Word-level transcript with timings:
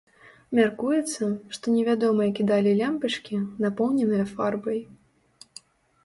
Мяркуецца, 0.59 1.25
што 1.57 1.65
невядомыя 1.75 2.31
кідалі 2.39 2.71
лямпачкі, 2.79 3.35
напоўненыя 3.65 4.25
фарбай. 4.31 4.79